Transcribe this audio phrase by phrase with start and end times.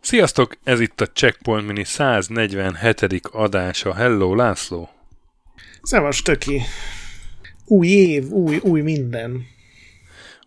[0.00, 3.26] Sziasztok, ez itt a Checkpoint Mini 147.
[3.32, 3.94] adása.
[3.94, 4.88] Hello, László!
[5.82, 6.60] Szevas, töki!
[7.64, 9.46] Új év, új, új minden.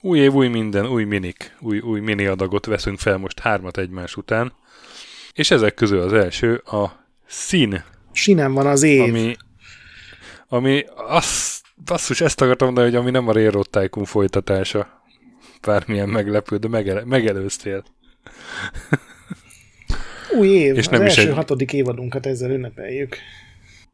[0.02, 4.16] Új év, új minden, új minik, új, új mini adagot veszünk fel most hármat egymás
[4.16, 4.54] után.
[5.34, 7.84] És ezek közül az első a szín.
[8.12, 9.02] Sinem van az év.
[9.02, 9.36] Ami,
[10.50, 15.04] ami azt, basszus, ezt akartam mondani, hogy ami nem a Railroad Tycoon folytatása.
[15.62, 17.84] Bármilyen meglepő, de megel, megelőztél.
[20.38, 21.36] Új év, és nem az is első egy...
[21.36, 23.18] hatodik évadunkat ezzel ünnepeljük.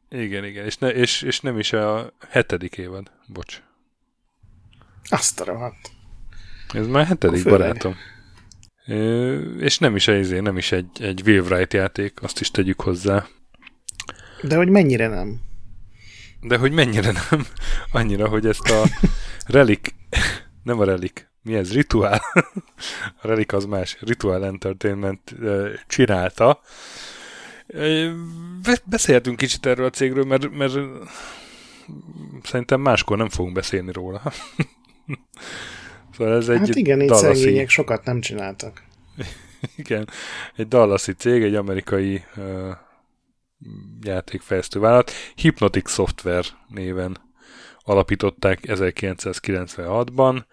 [0.10, 3.62] Igen, igen, és, ne, és, és nem is a hetedik évad, bocs.
[5.10, 5.92] Azt a rohadt.
[6.74, 7.60] Ez már hetedik, Főleg.
[7.60, 7.96] barátom.
[9.60, 13.26] és nem is, egy, nem is egy, egy Wave játék, azt is tegyük hozzá.
[14.42, 15.45] De hogy mennyire nem?
[16.48, 17.46] De hogy mennyire nem?
[17.92, 18.84] Annyira, hogy ezt a
[19.48, 19.90] Relic,
[20.64, 22.22] nem a Relic, mi ez, Ritual,
[23.22, 25.36] a Relic az más, Ritual Entertainment
[25.88, 26.62] csinálta.
[28.84, 30.74] Beszélhetünk kicsit erről a cégről, mert, mert
[32.44, 34.22] szerintem máskor nem fogunk beszélni róla.
[36.18, 38.84] szóval ez egy hát igen, így szegények sokat nem csináltak.
[39.76, 40.10] igen,
[40.56, 42.72] egy dallasi cég, egy amerikai uh,
[44.02, 47.18] játékfejlesztő vállalat, Hypnotic Software néven
[47.80, 50.44] alapították 1996-ban,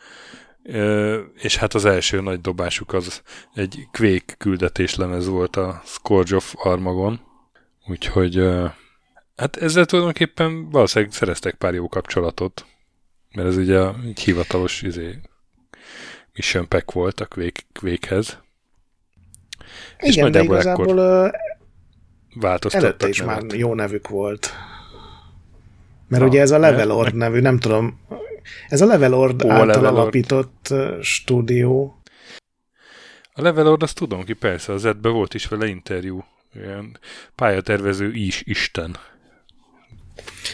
[1.35, 3.23] és hát az első nagy dobásuk az
[3.55, 7.21] egy Quake küldetéslemez volt a Scourge of Armagon,
[7.87, 8.37] úgyhogy
[9.37, 12.67] hát ezzel tulajdonképpen valószínűleg szereztek pár jó kapcsolatot,
[13.35, 15.19] mert ez ugye egy hivatalos izé,
[16.35, 18.39] mission pack volt a Quake, Quakehez.
[19.99, 21.31] Igen, és de igazából
[22.35, 23.43] változtattak előtte is nevet.
[23.43, 24.51] már jó nevük volt.
[26.09, 28.01] Mert Na, ugye ez a Levelord nevű, nem tudom,
[28.69, 29.97] ez a Levelord Ó, által Levelord.
[29.97, 32.03] alapított stúdió.
[33.33, 36.25] A Levelord azt tudom ki, persze, az edbe volt is vele interjú.
[36.55, 36.99] Ilyen
[37.35, 38.97] pályatervező is Isten.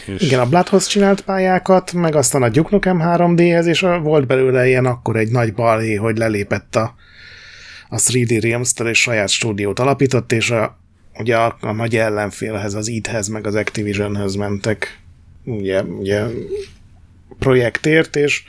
[0.05, 0.21] És...
[0.21, 4.85] Igen, a Bloodhoz csinált pályákat, meg aztán a Duke Nukem 3D-hez, és volt belőle ilyen
[4.85, 6.95] akkor egy nagy balhé, hogy lelépett a,
[7.89, 10.78] a 3D realms és saját stúdiót alapított, és a,
[11.19, 14.99] ugye a, a nagy ellenfélhez, az id-hez, meg az Activisionhez mentek
[15.45, 16.25] ugye, ugye
[17.39, 18.43] projektért, és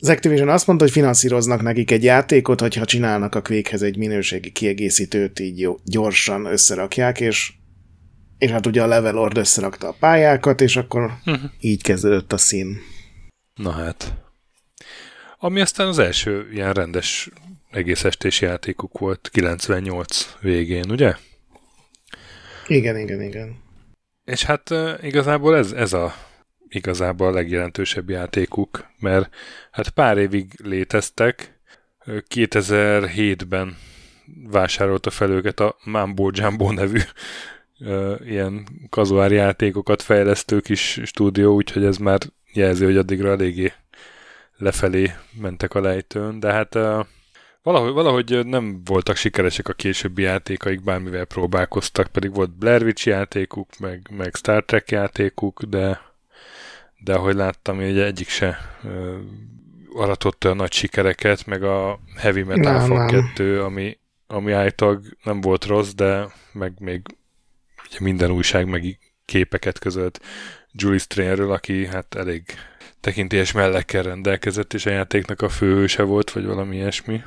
[0.00, 4.50] az Activision azt mondta, hogy finanszíroznak nekik egy játékot, hogyha csinálnak a Quakehez egy minőségi
[4.50, 7.52] kiegészítőt, így jó, gyorsan összerakják, és,
[8.38, 11.50] és hát ugye a Levelord összerakta a pályákat, és akkor uh-huh.
[11.60, 12.76] így kezdődött a szín.
[13.54, 14.14] Na hát.
[15.38, 17.30] Ami aztán az első ilyen rendes
[17.70, 21.14] egész estés játékuk volt 98 végén, ugye?
[22.66, 23.56] Igen, igen, igen.
[24.24, 26.14] És hát igazából ez, ez a
[26.68, 29.34] igazából a legjelentősebb játékuk, mert
[29.70, 31.60] hát pár évig léteztek,
[32.06, 33.76] 2007-ben
[34.50, 37.00] vásárolta fel őket a Mambo Jumbo nevű
[38.24, 42.20] ilyen kazuár játékokat fejlesztő kis stúdió, úgyhogy ez már
[42.52, 43.72] jelzi, hogy addigra eléggé
[44.56, 46.78] lefelé mentek a lejtőn, de hát
[47.66, 53.78] valahogy, valahogy nem voltak sikeresek a későbbi játékaik, bármivel próbálkoztak, pedig volt Blair Witch játékuk,
[53.78, 56.00] meg, meg Star Trek játékuk, de
[56.98, 58.58] de ahogy láttam, hogy egyik se
[59.94, 65.40] aratott olyan nagy sikereket, meg a Heavy Metal nem, Fog 2, ami, ami állítólag nem
[65.40, 67.00] volt rossz, de meg még
[67.88, 70.20] ugye minden újság meg képeket közölt
[70.72, 72.42] Julie Strainről, aki hát elég
[73.00, 77.22] tekintélyes mellekkel rendelkezett, és a játéknak a főhőse volt, vagy valami ilyesmi.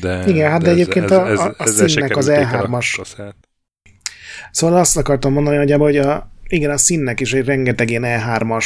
[0.00, 3.16] De, Igen, hát de, de egyébként ez, ez, a, a színnek az E3-as.
[4.50, 8.64] Szóval azt akartam mondani, hogy, hogy a, igen, a színnek is egy rengeteg ilyen E3-as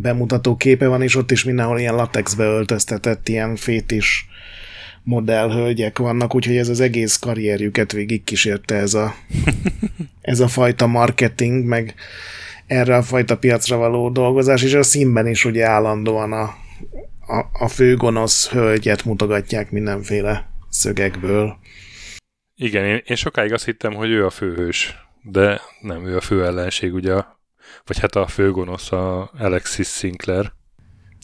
[0.00, 4.28] bemutató képe van, és ott is mindenhol ilyen latexbe öltöztetett, ilyen fétis
[5.02, 9.14] modellhölgyek vannak, úgyhogy ez az egész karrierjüket végig kísérte ez a,
[10.20, 11.94] ez a fajta marketing, meg
[12.66, 16.54] erre a fajta piacra való dolgozás, és a színben is ugye állandóan a,
[17.26, 21.58] a, a főgonosz hölgyet mutogatják mindenféle szögekből.
[22.54, 26.44] Igen, én, én sokáig azt hittem, hogy ő a főhős de nem ő a fő
[26.44, 27.14] ellenség, ugye,
[27.84, 30.52] vagy hát a főgonosz a Alexis Sinclair.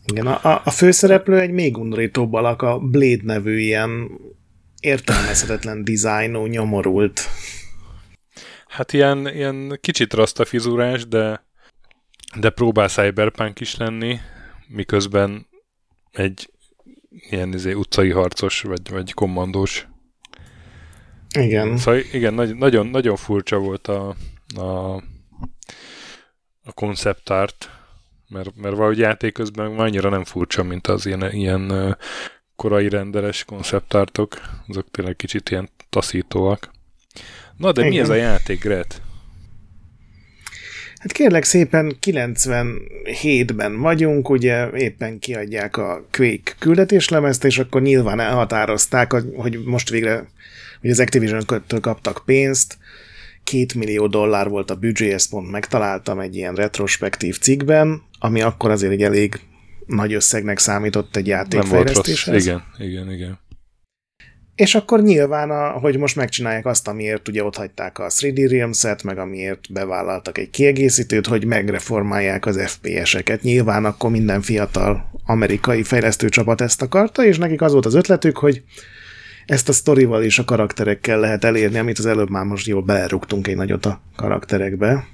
[0.06, 4.10] Igen, a, a főszereplő egy még undorítóbb alak, a Blade nevű ilyen
[4.80, 7.20] értelmezhetetlen dizájnú, nyomorult.
[8.66, 11.46] Hát ilyen, ilyen kicsit fizurás, de,
[12.40, 14.18] de próbál cyberpunk is lenni,
[14.68, 15.46] miközben
[16.12, 16.50] egy
[17.30, 19.86] ilyen izé, utcai harcos, vagy, vagy kommandós
[21.38, 21.76] igen.
[21.76, 24.16] Szóval igen, nagy, nagyon, nagyon furcsa volt a,
[24.56, 25.02] a
[26.64, 27.70] a konceptárt,
[28.28, 31.96] mert, mert valahogy játék közben annyira nem furcsa, mint az ilyen, ilyen
[32.56, 34.40] korai renderes konceptártok.
[34.68, 36.70] Azok tényleg kicsit ilyen taszítóak.
[37.56, 37.92] Na, de Igen.
[37.92, 39.02] mi ez a játék, Gret?
[41.02, 49.12] Hát kérlek szépen 97-ben vagyunk, ugye éppen kiadják a Quake küldetéslemezt, és akkor nyilván elhatározták,
[49.12, 50.26] hogy most végre
[50.80, 52.78] hogy az Activision-től kaptak pénzt,
[53.44, 58.70] két millió dollár volt a büdzsé, ezt pont megtaláltam egy ilyen retrospektív cikkben, ami akkor
[58.70, 59.40] azért egy elég
[59.86, 62.46] nagy összegnek számított egy játékfejlesztéshez.
[62.46, 63.38] Igen, igen, igen.
[64.62, 69.02] És akkor nyilván, a, hogy most megcsinálják azt, amiért ugye ott hagyták a 3D Realms-et,
[69.02, 73.42] meg amiért bevállaltak egy kiegészítőt, hogy megreformálják az FPS-eket.
[73.42, 78.62] Nyilván akkor minden fiatal amerikai fejlesztőcsapat ezt akarta, és nekik az volt az ötletük, hogy
[79.46, 83.46] ezt a sztorival és a karakterekkel lehet elérni, amit az előbb már most jól belerúgtunk
[83.48, 85.04] egy nagyot a karakterekbe.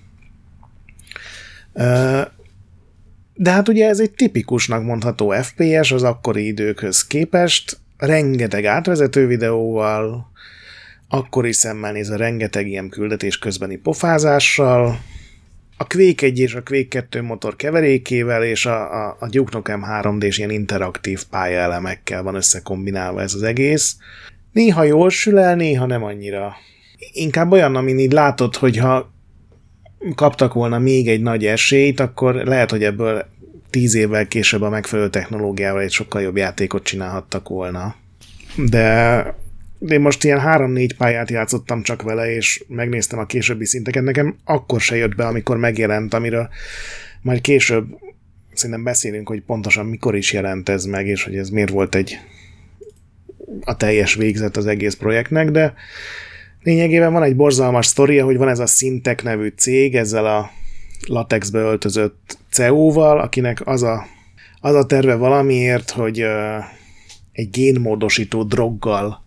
[3.35, 10.31] De hát ugye ez egy tipikusnak mondható FPS az akkori időkhöz képest, rengeteg átvezető videóval,
[11.09, 14.99] akkori szemmel nézve rengeteg ilyen küldetés közbeni pofázással,
[15.81, 19.85] a Quake 1 és a Quake 2 motor keverékével és a, a, a Duke Nukem
[19.91, 23.97] 3D-s ilyen interaktív pályaelemekkel van összekombinálva ez az egész.
[24.53, 26.57] Néha jól sül el, néha nem annyira.
[27.13, 29.13] Inkább olyan, amin így látod, hogyha
[30.15, 33.27] kaptak volna még egy nagy esélyt, akkor lehet, hogy ebből
[33.71, 37.95] tíz évvel később a megfelelő technológiával egy sokkal jobb játékot csinálhattak volna.
[38.57, 39.35] De
[39.89, 44.03] én most ilyen három-négy pályát játszottam csak vele, és megnéztem a későbbi szinteket.
[44.03, 46.49] Nekem akkor se jött be, amikor megjelent, amiről
[47.23, 47.87] majd később
[48.55, 52.19] szerintem beszélünk, hogy pontosan mikor is jelent ez meg, és hogy ez miért volt egy
[53.65, 55.75] a teljes végzet az egész projektnek, de
[56.63, 60.51] lényegében van egy borzalmas sztoria, hogy van ez a Sintek nevű cég, ezzel a
[61.07, 64.07] latexbe öltözött CEO-val, akinek az a,
[64.61, 66.21] az a terve valamiért, hogy
[67.33, 69.27] egy génmódosító droggal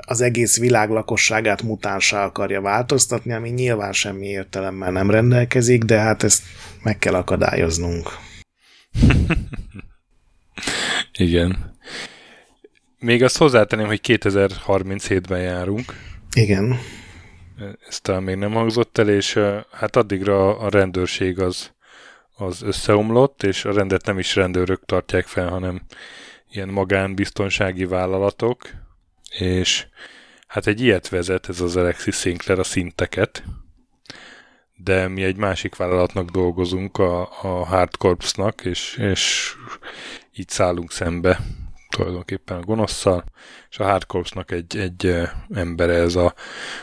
[0.00, 6.22] az egész világ lakosságát mutánsá akarja változtatni, ami nyilván semmi értelemmel nem rendelkezik, de hát
[6.22, 6.42] ezt
[6.82, 8.08] meg kell akadályoznunk.
[11.12, 11.74] Igen.
[12.98, 15.84] Még azt hozzátenném, hogy 2037-ben járunk.
[16.34, 16.78] Igen.
[17.88, 19.38] Ez talán még nem hangzott el, és
[19.70, 21.74] hát addigra a rendőrség az,
[22.36, 25.82] az összeomlott, és a rendet nem is rendőrök tartják fel, hanem
[26.50, 28.70] ilyen magánbiztonsági vállalatok,
[29.38, 29.86] és
[30.46, 33.44] hát egy ilyet vezet ez az Alexis Sinclair a szinteket,
[34.76, 39.54] de mi egy másik vállalatnak dolgozunk, a, a Hard Corps-nak, és, és
[40.34, 41.40] így szállunk szembe
[41.88, 43.24] tulajdonképpen a gonoszszal,
[43.70, 45.16] és a Hard Corps-nak egy, egy
[45.54, 46.34] embere, ez a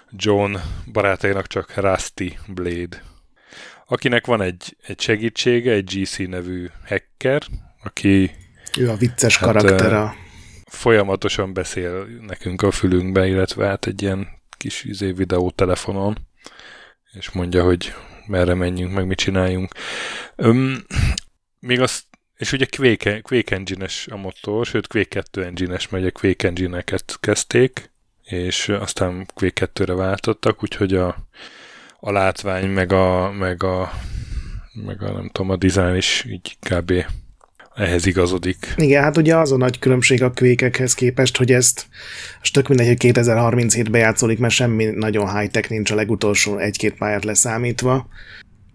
[0.09, 0.55] John
[0.91, 3.03] barátainak csak Rusty Blade,
[3.85, 7.41] akinek van egy, egy segítsége, egy GC nevű hacker,
[7.83, 8.31] aki...
[8.77, 10.15] Ő a vicces hát, karakter a
[10.73, 14.27] folyamatosan beszél nekünk a fülünkbe, illetve hát egy ilyen
[14.57, 16.17] kis izé videó telefonon,
[17.11, 17.93] és mondja, hogy
[18.27, 19.73] merre menjünk, meg mit csináljunk.
[20.35, 20.85] Öm,
[21.59, 22.03] még azt,
[22.35, 27.17] és ugye Quake, Quake Engine-es a motor, sőt Quake 2 Engine-es, mert ugye Quake Engine-eket
[27.19, 27.91] kezdték,
[28.23, 31.27] és aztán Quake 2-re váltottak, úgyhogy a,
[32.05, 33.91] a látvány, meg a, meg a,
[34.85, 36.93] meg a nem tudom, a design is így kb.
[37.75, 38.73] ehhez igazodik.
[38.77, 41.87] Igen, hát ugye az a nagy különbség a kvékekhez képest, hogy ezt
[42.39, 47.23] most tök mindegy, hogy 2037-ben játszódik, mert semmi nagyon high-tech nincs a legutolsó egy-két pályát
[47.23, 48.07] leszámítva,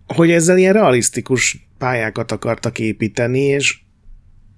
[0.07, 3.79] hogy ezzel ilyen realisztikus pályákat akartak építeni, és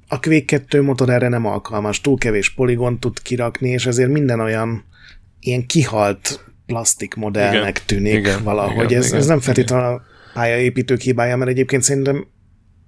[0.09, 4.41] a Quake 2 motor erre nem alkalmas, túl kevés poligon tud kirakni, és ezért minden
[4.41, 4.85] olyan
[5.41, 8.85] ilyen kihalt plastik modellnek igen, tűnik igen, valahogy.
[8.85, 10.03] Igen, ez, igen, ez nem feltétlenül a
[10.35, 12.27] pályaépítők hibája, mert egyébként szerintem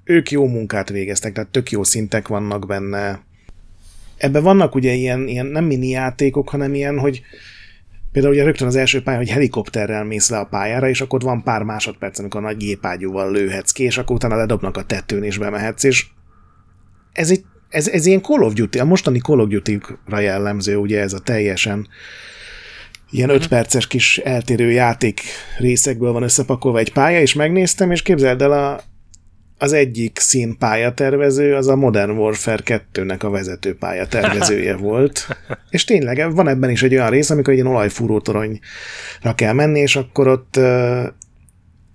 [0.04, 3.20] ők jó munkát végeztek, tehát tök jó szintek vannak benne.
[4.16, 7.22] Ebben vannak ugye ilyen, ilyen nem mini játékok, hanem ilyen, hogy
[8.12, 11.42] például ugye rögtön az első pálya, hogy helikopterrel mész le a pályára, és akkor van
[11.42, 15.38] pár másodperc, amikor a nagy gépágyúval lőhetsz ki, és akkor utána ledobnak a tetőn, és
[15.38, 16.06] bemehetsz, és
[17.12, 21.00] ez, egy, ez, ez ilyen Call of Duty, a mostani Call of Duty-ra jellemző, ugye
[21.00, 21.88] ez a teljesen
[23.12, 25.20] ilyen öt perces kis eltérő játék
[25.58, 28.80] részekből van összepakolva egy pálya, és megnéztem, és képzeld el, a,
[29.58, 35.26] az egyik szín pályatervező az a Modern Warfare 2-nek a vezető pályatervezője volt.
[35.70, 39.96] És tényleg van ebben is egy olyan rész, amikor egy ilyen olajfúrótoronyra kell menni, és
[39.96, 40.60] akkor ott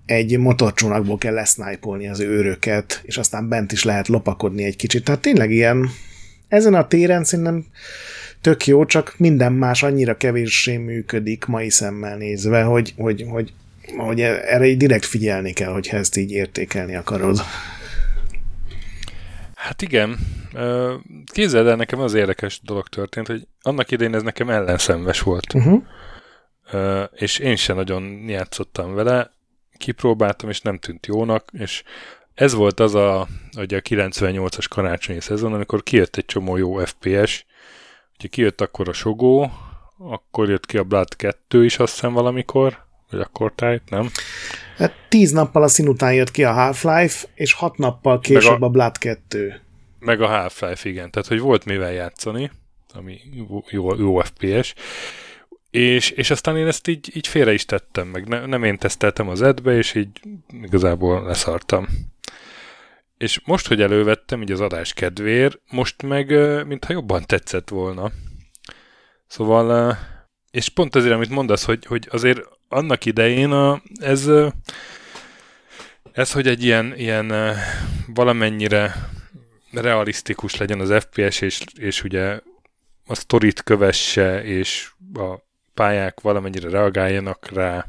[0.05, 5.03] egy motorcsónakból kell lesznájpolni az őröket, és aztán bent is lehet lopakodni egy kicsit.
[5.03, 5.89] Tehát tényleg ilyen,
[6.47, 7.65] ezen a téren szerintem
[8.47, 13.53] tök jó, csak minden más annyira kevéssé működik mai szemmel nézve, hogy, hogy, hogy
[13.97, 17.39] hogy erre így direkt figyelni kell, hogyha ezt így értékelni akarod.
[19.55, 20.17] Hát igen.
[21.25, 25.53] Képzeld el, nekem az érdekes dolog történt, hogy annak idején ez nekem ellenszenves volt.
[25.53, 25.83] Uh-huh.
[27.15, 29.31] És én sem nagyon játszottam vele,
[29.77, 31.83] kipróbáltam, és nem tűnt jónak, és
[32.33, 37.45] ez volt az a, hogy a 98-as karácsonyi szezon, amikor kijött egy csomó jó FPS,
[38.19, 39.51] ugye kijött akkor a Sogó,
[39.97, 44.09] akkor jött ki a Blood 2 is azt hiszem valamikor, vagy akkor tájt, nem?
[44.77, 48.65] Hát tíz nappal a szín után jött ki a Half-Life, és hat nappal később a,
[48.65, 49.61] a Blood 2.
[49.99, 51.11] Meg a Half-Life, igen.
[51.11, 52.51] Tehát, hogy volt mivel játszani,
[52.93, 53.19] ami
[53.69, 54.73] jó, jó FPS.
[55.71, 59.29] És, és aztán én ezt így, így félre is tettem, meg ne, nem én teszteltem
[59.29, 60.21] az edbe, és így
[60.61, 61.87] igazából leszartam.
[63.17, 66.27] És most, hogy elővettem így az adás kedvér, most meg
[66.67, 68.11] mintha jobban tetszett volna.
[69.27, 69.97] Szóval,
[70.51, 74.29] és pont azért, amit mondasz, hogy, hogy azért annak idején a, ez,
[76.11, 77.55] ez, hogy egy ilyen, ilyen
[78.07, 78.95] valamennyire
[79.71, 82.39] realisztikus legyen az FPS, és, és ugye
[83.05, 85.35] a sztorit kövesse, és a
[85.73, 87.87] pályák valamennyire reagáljanak rá,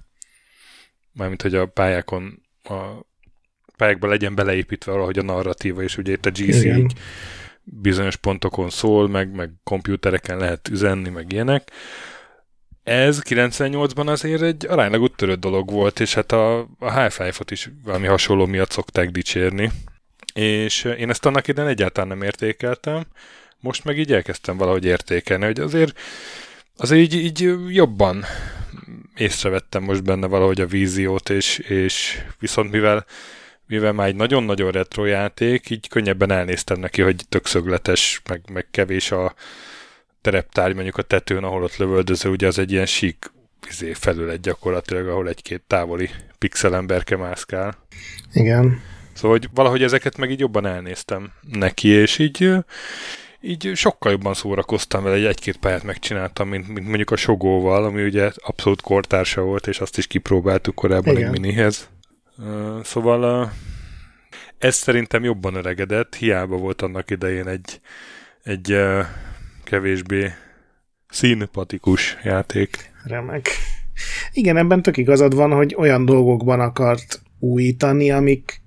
[1.12, 3.06] mármint, hogy a pályákon a
[3.78, 6.92] pályákban legyen beleépítve valahogy a narratíva, és ugye itt a GC így
[7.62, 11.70] bizonyos pontokon szól, meg, meg kompjútereken lehet üzenni, meg ilyenek.
[12.82, 18.06] Ez 98-ban azért egy aránylag úttörött dolog volt, és hát a, a Half-Life-ot is valami
[18.06, 19.70] hasonló miatt szokták dicsérni.
[20.34, 23.04] És én ezt annak idején egyáltalán nem értékeltem,
[23.60, 25.98] most meg így elkezdtem valahogy értékelni, hogy azért,
[26.76, 28.24] azért így, így jobban
[29.16, 33.06] észrevettem most benne valahogy a víziót, és, és viszont mivel
[33.68, 38.66] mivel már egy nagyon-nagyon retro játék, így könnyebben elnéztem neki, hogy tök szögletes, meg, meg
[38.70, 39.34] kevés a
[40.20, 43.32] tereptárgy mondjuk a tetőn, ahol ott lövöldöző, ugye az egy ilyen sík
[43.68, 47.76] izé, felület gyakorlatilag, ahol egy-két távoli pixelemberke mászkál.
[48.32, 48.80] Igen.
[49.12, 52.54] Szóval hogy valahogy ezeket meg így jobban elnéztem neki, és így
[53.40, 58.04] így sokkal jobban szórakoztam vele, egy egy-két pályát megcsináltam, mint, mint mondjuk a Sogóval, ami
[58.04, 61.34] ugye abszolút kortársa volt, és azt is kipróbáltuk korábban Igen.
[61.34, 61.88] egy minihez.
[62.82, 63.52] Szóval
[64.58, 67.80] ez szerintem jobban öregedett, hiába volt annak idején egy,
[68.42, 68.76] egy
[69.64, 70.32] kevésbé
[71.08, 72.92] színpatikus játék.
[73.04, 73.48] Remek.
[74.32, 78.60] Igen, ebben tök igazad van, hogy olyan dolgokban akart újítani, amik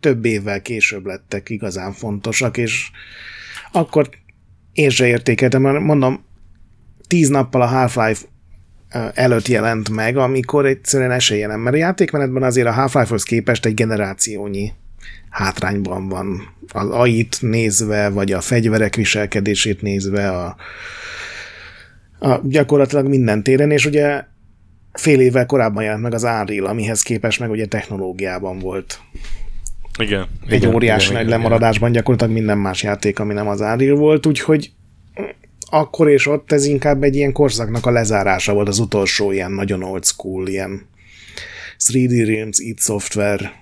[0.00, 2.90] több évvel később lettek igazán fontosak, és
[3.72, 4.08] akkor
[4.72, 6.24] én se értékeltem, mondom,
[7.06, 8.26] tíz nappal a Half-Life
[9.14, 13.74] előtt jelent meg, amikor egyszerűen esélye nem, mert a játékmenetben azért a Half-Life-hoz képest egy
[13.74, 14.72] generációnyi
[15.30, 16.56] hátrányban van.
[16.72, 20.56] Az AI-t nézve, vagy a fegyverek viselkedését nézve, a,
[22.18, 24.24] a gyakorlatilag minden téren, és ugye
[24.92, 29.00] fél évvel korábban jelent meg az Unreal, amihez képest meg ugye technológiában volt.
[29.98, 30.26] Igen.
[30.46, 33.96] Egy igen, óriási igen, nagy igen, lemaradásban gyakorlatilag minden más játék, ami nem az Unreal
[33.96, 34.72] volt, úgyhogy
[35.70, 39.82] akkor és ott ez inkább egy ilyen korszaknak a lezárása volt, az utolsó ilyen nagyon
[39.82, 40.86] old school, ilyen
[41.78, 43.52] 3D Realms, id Software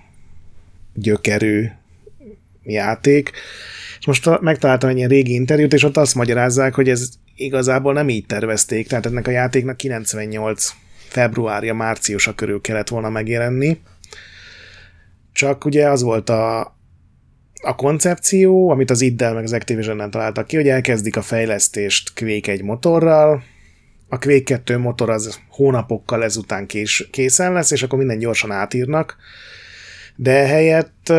[0.93, 1.65] gyökerű
[2.63, 3.31] játék.
[3.99, 8.09] És most megtaláltam egy ilyen régi interjút, és ott azt magyarázzák, hogy ez igazából nem
[8.09, 10.73] így tervezték, tehát ennek a játéknak 98
[11.07, 13.79] februárja, márciusa körül kellett volna megjelenni.
[15.33, 16.76] Csak ugye az volt a,
[17.61, 22.51] a koncepció, amit az Iddel meg az activision találtak ki, hogy elkezdik a fejlesztést Quake
[22.51, 23.43] egy motorral,
[24.09, 29.17] a Quake 2 motor az hónapokkal ezután kés, készen lesz, és akkor minden gyorsan átírnak,
[30.15, 31.13] de helyett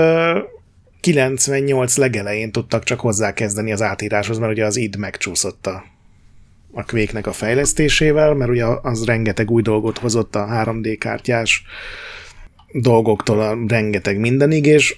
[1.00, 5.84] 98 legelején tudtak csak hozzákezdeni az átíráshoz, mert ugye az id megcsúszott a,
[6.72, 11.62] a Quake-nek a fejlesztésével, mert ugye az rengeteg új dolgot hozott a 3D kártyás
[12.72, 14.96] dolgoktól a rengeteg mindenig, és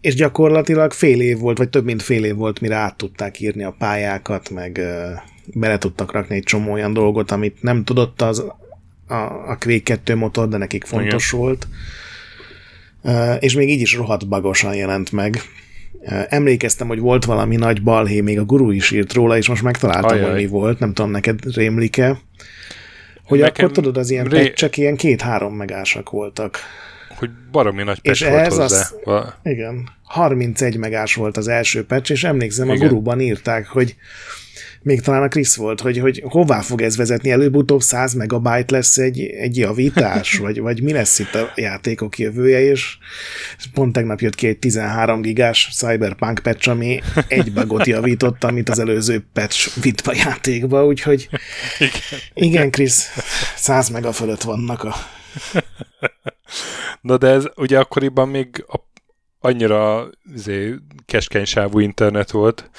[0.00, 3.64] és gyakorlatilag fél év volt, vagy több mint fél év volt, mire át tudták írni
[3.64, 4.80] a pályákat, meg
[5.46, 8.38] bele tudtak rakni egy csomó olyan dolgot, amit nem tudott az
[9.06, 9.14] a,
[9.48, 11.40] a Quake 2 motor, de nekik fontos Igen.
[11.40, 11.66] volt.
[13.40, 15.40] És még így is rohadt bagosan jelent meg.
[16.28, 20.16] Emlékeztem, hogy volt valami nagy balhé, még a guru is írt róla, és most megtaláltam,
[20.16, 20.30] Ajaj.
[20.30, 22.18] hogy mi volt, nem tudom, neked rémlik-e.
[23.24, 24.52] Hogy Nekem akkor tudod, az ilyen ré...
[24.52, 26.58] csak ilyen két-három megásak voltak
[27.18, 28.86] hogy baromi nagy patch és volt ez hozzá.
[29.04, 32.76] Az, igen, 31 megás volt az első patch, és emlékszem, igen.
[32.76, 33.96] a guruban írták, hogy
[34.82, 38.98] még talán a Krisz volt, hogy, hogy hová fog ez vezetni, előbb-utóbb 100 megabyte lesz
[38.98, 42.98] egy, egy javítás, vagy, vagy mi lesz itt a játékok jövője, és
[43.74, 48.78] pont tegnap jött ki egy 13 gigás Cyberpunk patch, ami egy bugot javított, amit az
[48.78, 51.28] előző patch vitt a játékba, úgyhogy
[51.78, 51.90] igen,
[52.34, 53.08] igen Krisz,
[53.56, 54.94] 100 mega fölött vannak a
[57.00, 58.76] Na de ez ugye akkoriban még a,
[59.40, 60.74] annyira izé,
[61.06, 62.70] keskeny internet volt,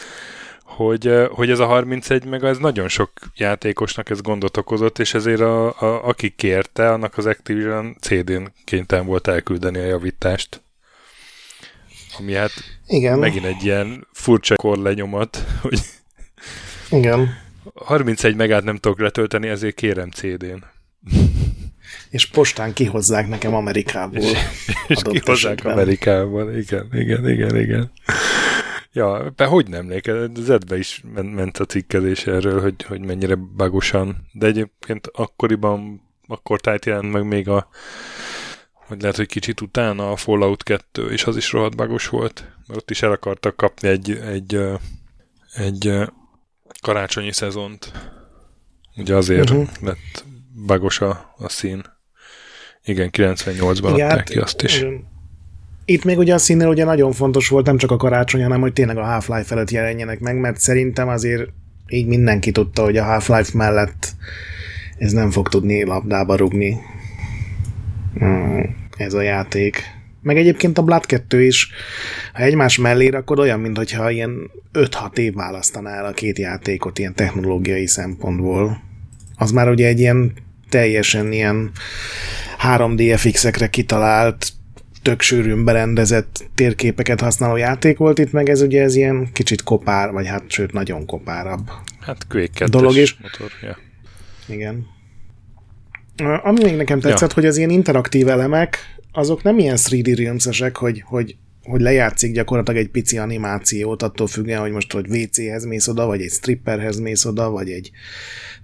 [0.63, 5.39] hogy, hogy ez a 31 meg ez nagyon sok játékosnak ez gondot okozott, és ezért
[5.39, 10.61] a, a, aki kérte, annak az Activision CD-n kénytelen volt elküldeni a javítást.
[12.17, 12.51] Ami hát
[12.87, 13.19] Igen.
[13.19, 15.79] megint egy ilyen furcsa korlenyomat, hogy
[16.89, 17.37] Igen.
[17.75, 20.63] 31 megát nem tudok letölteni, ezért kérem CD-n.
[22.09, 24.21] És postán kihozzák nekem Amerikából.
[24.21, 24.37] És,
[24.87, 25.71] és kihozzák esetben.
[25.71, 27.91] Amerikából, igen, igen, igen, igen.
[28.93, 34.27] Ja, be hogy nem emlékezett, Zedbe is ment a cikkezés erről, hogy, hogy mennyire bagosan,
[34.31, 37.69] de egyébként akkoriban, akkor tájt jelent meg még a
[38.89, 42.79] hogy lehet, hogy kicsit utána a Fallout 2, és az is rohadt bagos volt, mert
[42.79, 44.59] ott is el akartak kapni egy, egy,
[45.53, 45.93] egy
[46.81, 47.91] karácsonyi szezont.
[48.97, 49.67] Ugye azért uh-huh.
[49.81, 50.25] lett
[50.65, 51.83] bagos a, a szín.
[52.83, 54.85] Igen, 98-ban adták hát, ki azt is.
[55.85, 58.73] Itt még ugye a színnél ugye nagyon fontos volt nem csak a karácsony, hanem hogy
[58.73, 61.49] tényleg a Half-Life előtt jelenjenek meg, mert szerintem azért
[61.87, 64.15] így mindenki tudta, hogy a Half-Life mellett
[64.97, 66.77] ez nem fog tudni labdába rugni
[68.17, 69.83] hmm, ez a játék.
[70.21, 71.71] Meg egyébként a Blood 2 is,
[72.33, 77.87] ha egymás mellé rakod, olyan, mintha ilyen 5-6 év választanál a két játékot ilyen technológiai
[77.87, 78.81] szempontból.
[79.35, 80.33] Az már ugye egy ilyen
[80.69, 81.71] teljesen ilyen
[82.63, 84.51] 3D FX-ekre kitalált,
[85.01, 90.11] tök sűrűn berendezett térképeket használó játék volt itt, meg ez ugye ez ilyen kicsit kopár,
[90.11, 91.71] vagy hát sőt nagyon kopárabb.
[91.99, 93.17] Hát Quake dolog is.
[93.21, 93.77] Motor, ja.
[94.47, 94.85] Igen.
[96.43, 97.35] Ami még nekem tetszett, ja.
[97.35, 98.77] hogy az ilyen interaktív elemek,
[99.11, 104.59] azok nem ilyen 3D realms hogy, hogy, hogy lejátszik gyakorlatilag egy pici animációt, attól függően,
[104.59, 107.91] hogy most hogy WC-hez mész oda, vagy egy stripperhez mész oda, vagy egy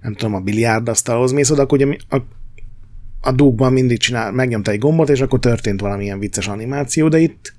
[0.02, 2.16] nem tudom, a biliárdasztalhoz mész oda, akkor ugye a,
[3.20, 7.54] a dugban mindig csinál, megnyomta egy gombot, és akkor történt valamilyen vicces animáció, de itt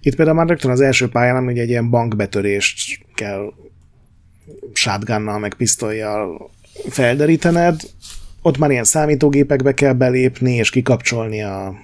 [0.00, 3.52] itt például már rögtön az első pályán, hogy egy ilyen bankbetörést kell
[4.72, 6.50] shotgunnal, meg pisztolyjal
[6.88, 7.80] felderítened,
[8.42, 11.74] ott már ilyen számítógépekbe kell belépni, és kikapcsolni a,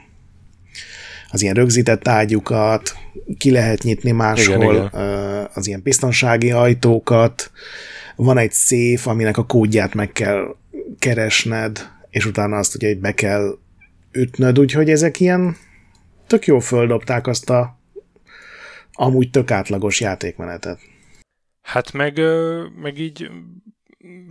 [1.30, 2.94] az ilyen rögzített ágyukat,
[3.38, 5.48] ki lehet nyitni máshol igen, igen.
[5.54, 7.50] az ilyen biztonsági ajtókat,
[8.16, 10.56] van egy széf, aminek a kódját meg kell
[10.98, 13.58] keresned, és utána azt ugye be kell
[14.12, 15.56] ütnöd, úgyhogy ezek ilyen
[16.26, 17.78] tök jó földobták azt a
[18.92, 20.78] amúgy tök átlagos játékmenetet.
[21.62, 22.20] Hát meg,
[22.76, 23.30] meg így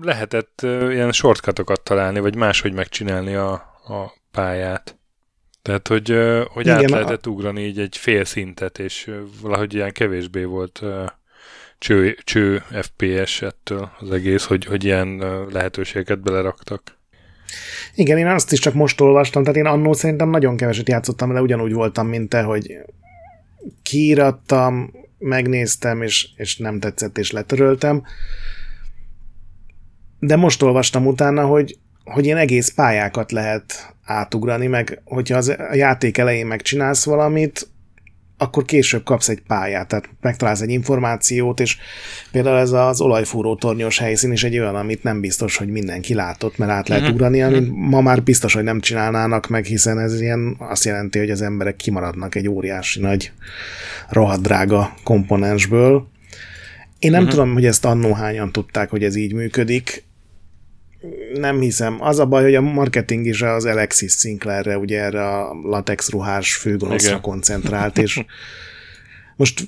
[0.02, 3.52] lehetett ilyen shortcutokat találni, vagy máshogy megcsinálni a,
[3.88, 4.99] a pályát.
[5.70, 6.16] Tehát, hogy,
[6.48, 7.30] hogy Igen, át lehetett a...
[7.30, 10.84] ugrani így egy fél szintet, és valahogy ilyen kevésbé volt
[11.78, 15.18] cső, cső FPS ettől az egész, hogy, hogy ilyen
[15.52, 16.98] lehetőségeket beleraktak.
[17.96, 21.42] Igen, én azt is csak most olvastam, tehát én annól szerintem nagyon keveset játszottam, de
[21.42, 22.78] ugyanúgy voltam, mint te, hogy
[23.84, 28.04] kiírattam, megnéztem, és, és nem tetszett, és letöröltem.
[30.20, 35.76] De most olvastam utána, hogy, hogy ilyen egész pályákat lehet átugrani, meg hogyha az, a
[35.76, 37.68] játék elején megcsinálsz valamit,
[38.42, 41.78] akkor később kapsz egy pályát, tehát megtalálsz egy információt, és
[42.32, 46.58] például ez az olajfúró tornyos helyszín is egy olyan, amit nem biztos, hogy mindenki látott,
[46.58, 47.18] mert át lehet uh-huh.
[47.18, 47.78] ugrani, amit uh-huh.
[47.78, 51.76] ma már biztos, hogy nem csinálnának meg, hiszen ez ilyen azt jelenti, hogy az emberek
[51.76, 53.32] kimaradnak egy óriási nagy
[54.10, 56.08] rohadt drága komponensből.
[57.00, 57.36] Én nem uh-huh.
[57.38, 60.04] tudom, hogy ezt annó hányan tudták, hogy ez így működik
[61.34, 61.98] nem hiszem.
[62.02, 66.56] Az a baj, hogy a marketing is az Alexis Sinclairre, ugye erre a latex ruhás
[66.56, 68.20] főgonoszra koncentrált, és
[69.36, 69.68] most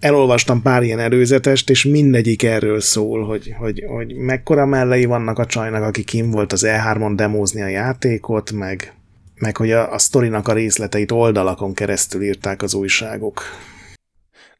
[0.00, 5.46] elolvastam pár ilyen előzetest, és mindegyik erről szól, hogy, hogy, hogy mekkora mellei vannak a
[5.46, 8.94] csajnak, aki kim volt az E3-on demózni a játékot, meg,
[9.34, 13.42] meg hogy a, a sztorinak a részleteit oldalakon keresztül írták az újságok.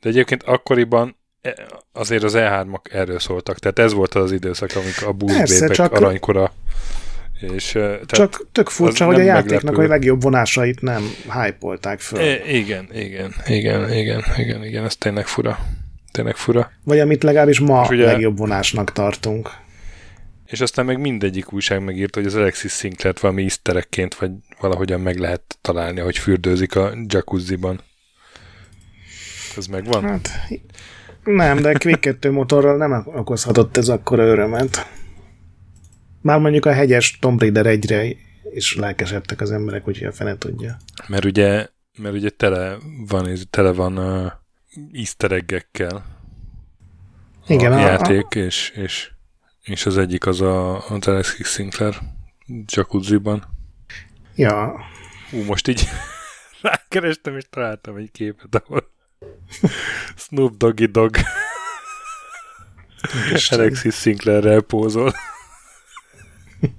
[0.00, 1.17] De egyébként akkoriban
[1.92, 5.92] azért az E3-ak erről szóltak, tehát ez volt az időszak, amikor a búzbépek csak...
[5.92, 6.53] aranykora
[7.40, 9.85] és, tehát Csak tök furcsa, hogy a játéknak meglepő.
[9.85, 12.20] a legjobb vonásait nem hype föl.
[12.20, 15.59] E, igen, igen, igen, igen, igen, igen, ez tényleg fura.
[16.12, 16.70] Tényleg fura.
[16.85, 19.51] Vagy amit legalábbis ma ugye, legjobb vonásnak tartunk.
[20.46, 25.18] És aztán meg mindegyik újság megírta, hogy az Alexis Sinclair valami iszterekként, vagy valahogyan meg
[25.18, 27.81] lehet találni, hogy fürdőzik a jacuzziban.
[29.57, 30.03] Ez megvan?
[30.03, 30.31] Hát
[31.34, 34.86] nem, de Quick 2 motorral nem okozhatott ez akkora örömet.
[36.20, 38.16] Már mondjuk a hegyes Tomb Raider egyre
[38.54, 40.76] is lelkesedtek az emberek, úgyhogy a fene tudja.
[41.06, 41.66] Mert ugye,
[41.98, 42.76] mert ugye tele
[43.08, 44.32] van, tele van uh,
[44.92, 46.04] easter egg-ekkel
[47.46, 48.38] Igen, a, játék, a...
[48.38, 49.10] És, és,
[49.62, 51.94] és az egyik az a, az Alexis Sinclair
[52.66, 53.44] jacuzziban.
[54.34, 54.80] Ja.
[55.30, 55.88] Hú, most így
[56.62, 58.96] rákerestem, és találtam egy képet, ahol
[60.16, 61.16] Snoop Doggy Dog
[63.48, 65.12] Alexis Sinclair pózol.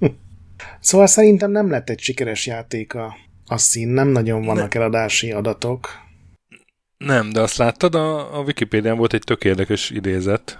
[0.80, 4.80] szóval szerintem nem lett egy sikeres játék a, a szín, nem nagyon vannak ne.
[4.80, 5.88] eladási adatok.
[6.96, 10.58] Nem, de azt láttad, a, a Wikipédián volt egy tök érdekes idézet,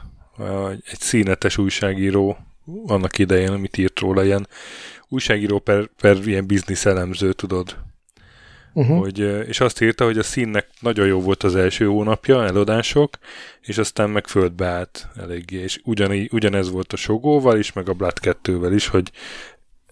[0.85, 2.37] egy színetes újságíró
[2.87, 4.49] annak idején, amit írt róla, ilyen
[5.09, 7.77] újságíró per, per ilyen biznisz elemző, tudod.
[8.72, 8.98] Uh-huh.
[8.98, 13.18] Hogy, és azt írta, hogy a színnek nagyon jó volt az első hónapja, eladások,
[13.61, 15.56] és aztán meg földbe állt eléggé.
[15.56, 19.11] És ugyaní, ugyanez volt a Sogóval is, meg a Blood 2-vel is, hogy,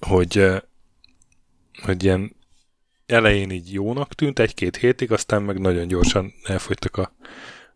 [0.00, 0.46] hogy,
[1.82, 2.36] hogy ilyen
[3.06, 7.12] elején így jónak tűnt, egy-két hétig, aztán meg nagyon gyorsan elfogytak a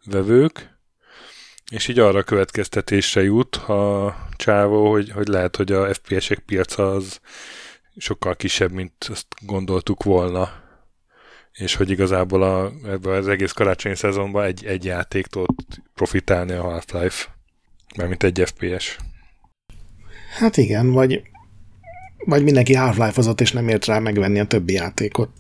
[0.05, 0.73] vevők,
[1.71, 7.21] és így arra következtetésre jut a csávó, hogy, hogy lehet, hogy a FPS-ek piaca az
[7.97, 10.62] sokkal kisebb, mint azt gondoltuk volna.
[11.53, 16.63] És hogy igazából a, ebben az egész karácsonyi szezonban egy, egy játék tudott profitálni a
[16.63, 17.25] Half-Life,
[17.97, 18.97] mint egy FPS.
[20.39, 21.23] Hát igen, vagy,
[22.25, 25.31] vagy mindenki Half-Life-ozott, és nem ért rá megvenni a többi játékot.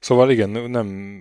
[0.00, 1.20] Szóval igen, nem,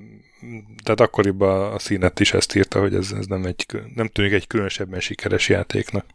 [0.83, 4.47] tehát akkoriban a színet is ezt írta, hogy ez, ez nem, egy, nem tűnik egy
[4.47, 6.05] különösebben sikeres játéknak.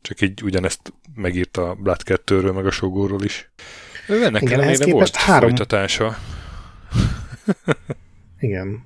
[0.00, 3.50] Csak így ugyanezt megírta a Blood 2-ről, meg a Sogóról is.
[4.08, 5.48] Ennek Igen, ehhez volt három...
[5.48, 6.18] folytatása.
[8.40, 8.84] Igen.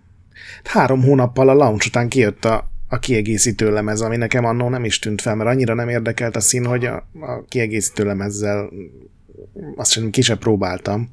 [0.64, 4.98] Három hónappal a launch után kijött a, a kiegészítő lemez, ami nekem annó nem is
[4.98, 8.70] tűnt fel, mert annyira nem érdekelt a szín, hogy a, a kiegészítő lemezzel
[9.76, 11.10] azt sem ki sem próbáltam.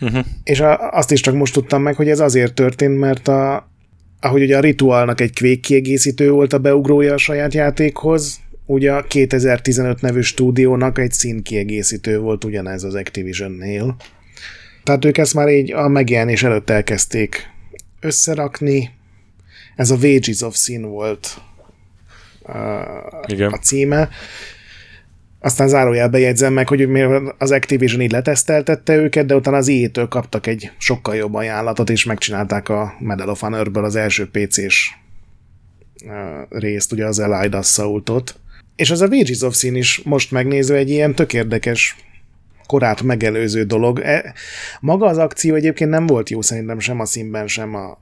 [0.00, 0.24] Uh-huh.
[0.44, 3.70] És a, azt is csak most tudtam meg, hogy ez azért történt, mert a,
[4.20, 9.02] ahogy ugye a Ritualnak egy Quake kiegészítő volt a beugrója a saját játékhoz, ugye a
[9.02, 13.96] 2015 nevű stúdiónak egy színkiegészítő volt ugyanez az Activision-nél.
[14.90, 17.50] Tehát ők ezt már így a megjelenés előtt elkezdték
[18.00, 18.90] összerakni.
[19.76, 21.40] Ez a Wages of Sin volt
[22.42, 22.52] a,
[23.26, 23.52] Igen.
[23.52, 24.08] a címe.
[25.40, 26.88] Aztán zárójelbe jegyzem meg, hogy
[27.38, 32.04] az Activision így leteszteltette őket, de utána az EA-től kaptak egy sokkal jobb ajánlatot, és
[32.04, 34.90] megcsinálták a Medal of Honor-ből az első PC-s
[36.48, 38.38] részt, ugye az Elide Assault-ot.
[38.76, 41.96] És az a Wages of Sin is most megnézve egy ilyen tök érdekes
[42.70, 44.00] korát megelőző dolog.
[44.00, 44.34] E,
[44.80, 47.98] maga az akció egyébként nem volt jó szerintem sem a színben, sem a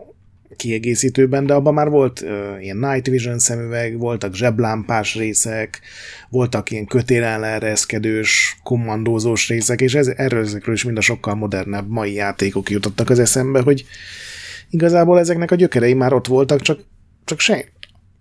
[0.56, 2.28] kiegészítőben, de abban már volt uh,
[2.60, 5.80] ilyen night vision szemüveg, voltak zseblámpás részek,
[6.28, 12.12] voltak ilyen kötélenlereszkedős, kommandózós részek, és ez, erről ezekről is mind a sokkal modernebb mai
[12.12, 13.84] játékok jutottak az eszembe, hogy
[14.70, 16.80] igazából ezeknek a gyökerei már ott voltak, csak,
[17.24, 17.64] csak se,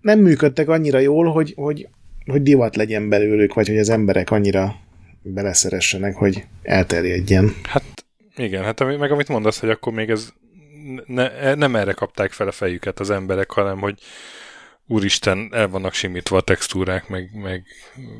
[0.00, 1.88] nem működtek annyira jól, hogy, hogy,
[2.26, 4.86] hogy divat legyen belőlük, vagy hogy az emberek annyira
[5.32, 7.54] beleszeressenek, hogy elterjedjen.
[7.62, 8.04] Hát
[8.36, 10.32] igen, hát meg amit mondasz, hogy akkor még ez
[11.06, 13.98] ne, nem erre kapták fel a fejüket az emberek, hanem hogy
[14.86, 17.64] úristen, el vannak simítva a textúrák, meg, meg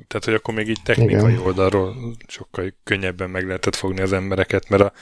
[0.07, 1.47] tehát, hogy akkor még így technikai Igen.
[1.47, 1.95] oldalról
[2.27, 4.93] sokkal könnyebben meg lehetett fogni az embereket, mert a,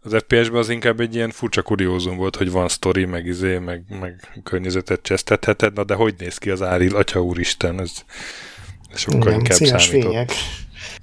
[0.00, 3.84] az FPS-ben az inkább egy ilyen furcsa kuriózum volt, hogy van sztori, meg izé, meg,
[4.00, 7.92] meg környezetet csesztetheted, na de hogy néz ki az Áril, atya úristen, ez,
[8.92, 10.10] ez sokkal Igen, inkább számított.
[10.10, 10.30] Fények.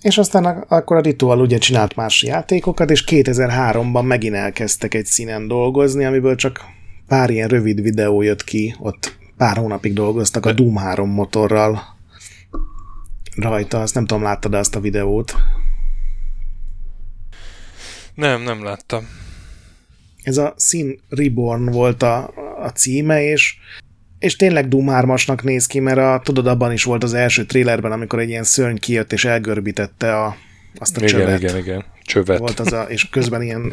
[0.02, 5.48] És aztán akkor a Ritual ugye csinált más játékokat, és 2003-ban megint elkezdtek egy színen
[5.48, 6.60] dolgozni, amiből csak
[7.08, 11.82] pár ilyen rövid videó jött ki, ott pár hónapig dolgoztak a Doom 3 motorral
[13.36, 15.34] rajta, azt nem tudom, láttad azt a videót?
[18.13, 19.08] Nem, nem láttam.
[20.24, 23.58] Ez a Sin Reborn volt a, a címe, és
[24.19, 27.91] és tényleg Doom 3 néz ki, mert a, tudod, abban is volt az első trélerben,
[27.91, 30.36] amikor egy ilyen szörny kijött és elgörbítette a,
[30.79, 31.41] azt a igen, csövet.
[31.41, 32.39] Igen, igen, csövet.
[32.39, 33.71] Volt az a, és közben ilyen,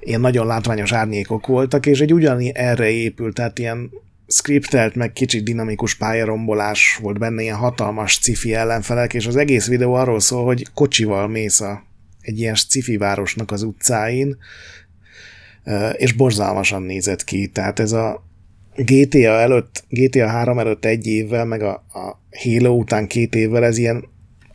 [0.00, 3.90] ilyen nagyon látványos árnyékok voltak, és egy ugyani erre épült, tehát ilyen
[4.26, 9.94] scriptelt, meg kicsit dinamikus pályarombolás volt benne, ilyen hatalmas cifi ellenfelek, és az egész videó
[9.94, 11.82] arról szól, hogy kocsival mész a,
[12.20, 14.36] egy ilyen cifi városnak az utcáin,
[15.92, 17.46] és borzalmasan nézett ki.
[17.46, 18.30] Tehát ez a,
[18.76, 23.78] GTA előtt, GTA 3 előtt egy évvel, meg a, a Halo után két évvel ez
[23.78, 24.04] ilyen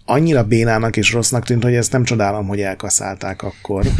[0.05, 3.85] annyira bénának és rossznak tűnt, hogy ezt nem csodálom, hogy elkaszálták akkor.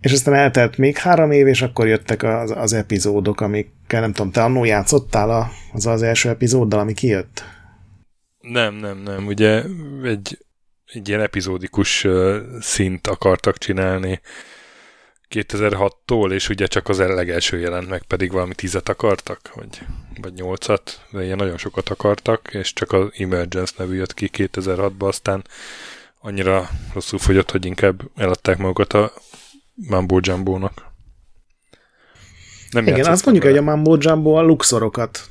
[0.00, 4.32] és aztán eltelt még három év, és akkor jöttek az, az epizódok, amikkel nem tudom,
[4.32, 7.44] te annó játszottál a, az az első epizóddal, ami kijött?
[8.40, 9.26] Nem, nem, nem.
[9.26, 9.62] Ugye
[10.02, 10.38] egy,
[10.84, 14.20] egy ilyen epizódikus uh, szint akartak csinálni
[15.30, 19.80] 2006-tól, és ugye csak az legelső jelent meg, pedig valami tízet akartak, vagy,
[20.20, 25.06] vagy nyolcat, de ilyen nagyon sokat akartak, és csak az Emergence nevű jött ki 2006-ban,
[25.06, 25.44] aztán
[26.20, 29.12] annyira rosszul fogyott, hogy inkább eladták magukat a
[29.74, 30.84] Mambo Jumbo-nak.
[32.70, 35.28] Nem Igen, azt mondjuk, hogy a Mambo Jumbo a luxorokat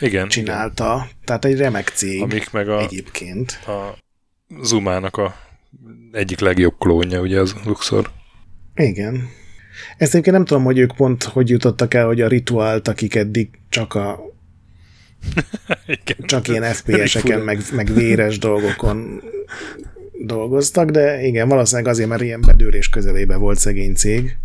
[0.00, 1.16] igen, csinálta, igen.
[1.24, 3.50] tehát egy remek cég Amik meg a, egyébként.
[3.66, 3.98] A
[4.62, 5.36] Zumának a
[6.12, 8.10] egyik legjobb klónja, ugye az Luxor.
[8.76, 9.28] Igen.
[9.96, 13.48] Ezt egyébként nem tudom, hogy ők pont hogy jutottak el, hogy a rituált, akik eddig
[13.68, 14.34] csak a
[15.86, 19.22] igen, csak ilyen FPS-eken, meg, meg véres dolgokon
[20.24, 24.36] dolgoztak, de igen, valószínűleg azért, mert ilyen bedőlés közelébe volt szegény cég.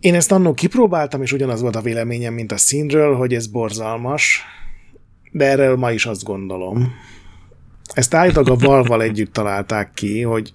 [0.00, 4.42] Én ezt annól kipróbáltam, és ugyanaz volt a véleményem, mint a színről, hogy ez borzalmas,
[5.30, 6.92] de erről ma is azt gondolom.
[7.94, 10.52] Ezt állítólag a Valval együtt találták ki, hogy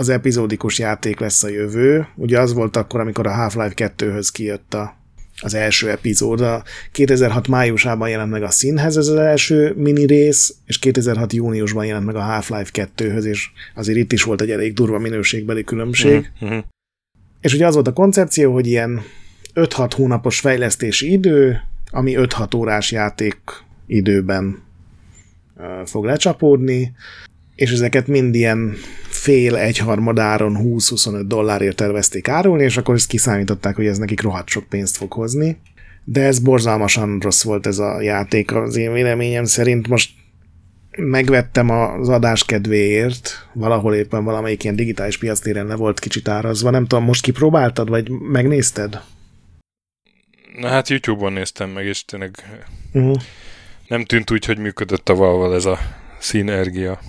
[0.00, 2.06] az epizódikus játék lesz a jövő.
[2.16, 4.96] Ugye az volt akkor, amikor a Half-Life 2-höz kijött a,
[5.40, 6.40] az első epizód.
[6.40, 11.86] A 2006 májusában jelent meg a színhez ez az első mini rész, és 2006 júniusban
[11.86, 16.30] jelent meg a Half-Life 2-höz, és azért itt is volt egy elég durva minőségbeli különbség.
[16.40, 16.64] Uh-huh.
[17.40, 19.02] És ugye az volt a koncepció, hogy ilyen
[19.54, 21.60] 5-6 hónapos fejlesztési idő,
[21.90, 23.36] ami 5-6 órás játék
[23.86, 24.62] időben
[25.84, 26.92] fog lecsapódni,
[27.60, 28.74] és ezeket mind ilyen
[29.08, 34.64] fél egyharmadáron 20-25 dollárért tervezték árulni, és akkor ezt kiszámították, hogy ez nekik rohadt sok
[34.64, 35.60] pénzt fog hozni.
[36.04, 39.88] De ez borzalmasan rossz volt ez a játék az én véleményem szerint.
[39.88, 40.10] Most
[40.96, 46.70] megvettem az adás kedvéért, valahol éppen valamelyik ilyen digitális piactéren le volt kicsit árazva.
[46.70, 49.00] Nem tudom, most kipróbáltad, vagy megnézted?
[50.56, 52.30] Na hát YouTube-on néztem meg, és tényleg
[52.92, 53.16] uh-huh.
[53.88, 55.78] nem tűnt úgy, hogy működött a valval ez a
[56.18, 57.00] színergia.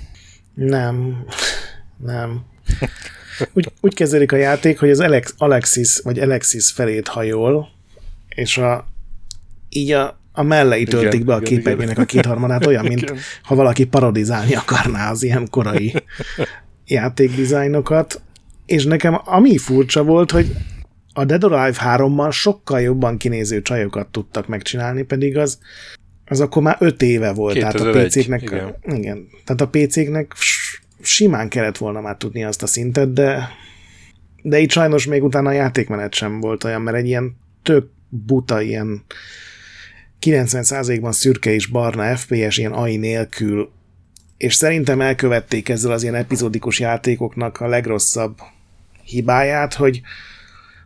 [0.54, 1.26] Nem,
[1.98, 2.46] nem.
[3.54, 7.70] Úgy, úgy kezdődik a játék, hogy az Alex, Alexis, vagy Alexis felét hajol,
[8.30, 8.88] és a,
[9.70, 13.18] így a, a mellei töltik igen, be a képernyőnek a kétharmadát, olyan, mint igen.
[13.44, 15.94] ha valaki parodizálni akarná az ilyen korai
[16.86, 18.22] játékdizájnokat.
[18.66, 20.56] És nekem ami furcsa volt, hogy
[21.14, 25.60] a Dead or Alive 3-mal sokkal jobban kinéző csajokat tudtak megcsinálni, pedig az,
[26.32, 27.54] az akkor már 5 éve volt.
[27.54, 28.76] 2001, tehát a PC-knek, igen.
[28.86, 29.28] igen.
[29.46, 30.34] Tehát a PC-knek
[31.02, 33.50] simán kellett volna már tudni azt a szintet, de
[34.42, 38.62] de itt sajnos még utána a játékmenet sem volt olyan, mert egy ilyen tök buta,
[38.62, 39.04] ilyen
[40.22, 43.72] 90%-ban szürke és barna FPS, ilyen AI nélkül,
[44.38, 48.38] és szerintem elkövették ezzel az ilyen epizódikus játékoknak a legrosszabb
[49.04, 50.02] hibáját, hogy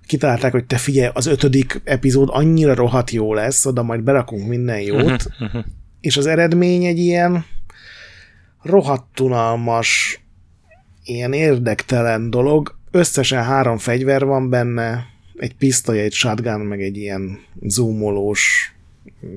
[0.06, 4.80] kitalálták, hogy te figyelj, az ötödik epizód annyira rohadt jó lesz, oda majd berakunk minden
[4.80, 5.28] jót,
[6.02, 7.46] és az eredmény egy ilyen
[8.62, 10.20] rohadt unalmas,
[11.04, 12.78] ilyen érdektelen dolog.
[12.92, 15.06] Összesen három fegyver van benne,
[15.38, 18.74] egy pisztoly, egy shotgun, meg egy ilyen zoomolós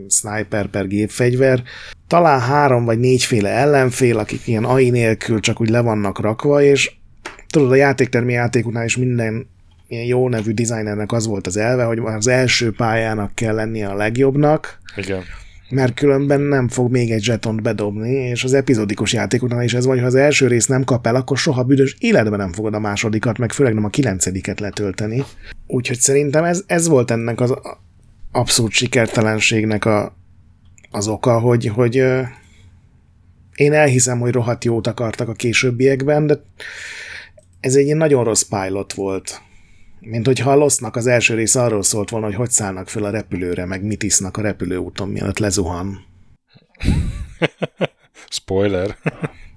[0.09, 1.62] sniper per gépfegyver.
[2.07, 6.92] Talán három vagy négyféle ellenfél, akik ilyen AI nélkül csak úgy le vannak rakva, és
[7.50, 9.46] tudod, a játéktermi játékoknál is minden
[9.88, 13.94] ilyen jó nevű designernek az volt az elve, hogy az első pályának kell lennie a
[13.94, 14.79] legjobbnak.
[14.96, 15.22] Igen
[15.70, 19.92] mert különben nem fog még egy zsetont bedobni, és az epizódikus játékoknál is ez van,
[19.92, 22.79] hogy ha az első rész nem kap el, akkor soha büdös életben nem fogod a
[22.79, 25.24] másodikat, meg főleg nem a kilencediket letölteni.
[25.66, 27.55] Úgyhogy szerintem ez, ez volt ennek az
[28.33, 30.16] abszolút sikertelenségnek a,
[30.90, 31.94] az oka, hogy, hogy
[33.55, 36.42] én elhiszem, hogy rohadt jót akartak a későbbiekben, de
[37.61, 39.40] ez egy ilyen nagyon rossz pilot volt
[40.00, 43.11] mint hogyha a Losznak az első rész arról szólt volna, hogy hogy szállnak föl a
[43.11, 46.04] repülőre, meg mit isznak a repülőúton, mielőtt lezuhan.
[48.30, 48.96] Spoiler.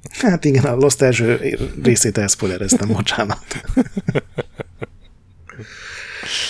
[0.10, 3.46] Hát igen, a Lost első részét elszpoilereztem, bocsánat.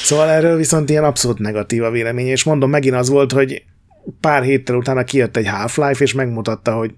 [0.03, 3.63] Szóval erről viszont ilyen abszolút negatív a vélemény, és mondom, megint az volt, hogy
[4.19, 6.93] pár héttel utána kijött egy Half-Life, és megmutatta, hogy,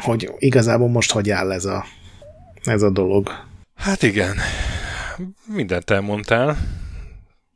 [0.00, 1.84] hogy igazából most hogy áll ez a,
[2.64, 3.30] ez a dolog.
[3.74, 4.36] Hát igen
[5.46, 6.56] mindent elmondtál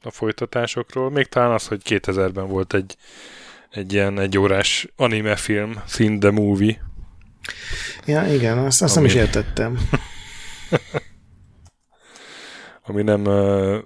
[0.03, 1.11] a folytatásokról.
[1.11, 2.97] Még talán az, hogy 2000-ben volt egy,
[3.71, 6.81] egy ilyen egy órás anime film, Sin the Movie.
[8.07, 9.07] Ja, igen, azt, azt ami...
[9.07, 9.79] nem is értettem.
[12.83, 13.79] ami nem uh,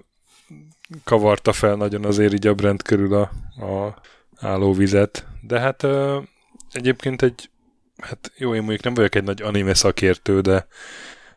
[1.03, 3.21] kavarta fel nagyon azért így a körül a,
[3.65, 4.01] a
[4.35, 5.27] állóvizet.
[5.41, 6.23] De hát uh,
[6.71, 7.49] egyébként egy,
[7.97, 10.67] hát jó, én mondjuk nem vagyok egy nagy anime szakértő, de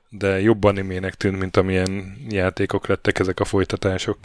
[0.08, 4.18] de jobb animének tűnt, mint amilyen játékok lettek ezek a folytatások.